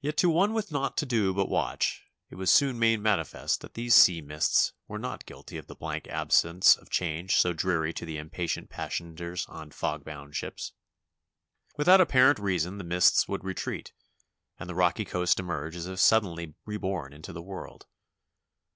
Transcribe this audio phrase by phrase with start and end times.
[0.00, 3.74] Yet to one with naught to do but watch, it was soon made manifest that
[3.74, 8.04] these sea mists were not guilty of the blank absence of change so dreary to
[8.04, 10.72] the impatient passengers on fog bound ships.
[11.76, 13.92] Without apparent reason the mists would re treat
[14.58, 17.86] and the rocky coast emerge as if suddenly re born into the world.